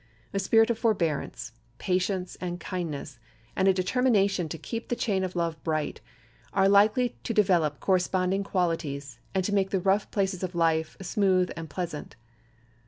A 0.33 0.39
spirit 0.39 0.71
of 0.71 0.79
forbearance, 0.79 1.51
patience, 1.77 2.35
and 2.41 2.59
kindness, 2.59 3.19
and 3.55 3.67
a 3.67 3.73
determination 3.75 4.49
to 4.49 4.57
keep 4.57 4.87
the 4.87 4.95
chain 4.95 5.23
of 5.23 5.35
love 5.35 5.63
bright, 5.63 6.01
are 6.53 6.67
likely 6.67 7.17
to 7.23 7.35
develop 7.35 7.79
corresponding 7.79 8.43
qualities, 8.43 9.19
and 9.35 9.43
to 9.45 9.53
make 9.53 9.69
the 9.69 9.79
rough 9.79 10.09
places 10.09 10.41
of 10.41 10.55
life 10.55 10.97
smooth 11.03 11.51
and 11.55 11.69
pleasant. 11.69 12.15